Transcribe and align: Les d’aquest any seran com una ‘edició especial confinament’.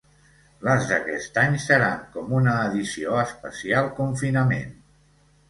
Les 0.67 0.85
d’aquest 0.91 1.37
any 1.41 1.57
seran 1.65 1.99
com 2.15 2.33
una 2.39 2.57
‘edició 2.71 3.21
especial 3.27 3.93
confinament’. 4.01 4.75